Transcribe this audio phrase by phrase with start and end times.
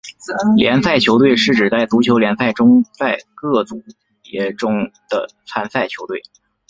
[0.57, 3.83] 联赛球队是指在足球联赛中在各组
[4.23, 6.23] 别中的参赛球队。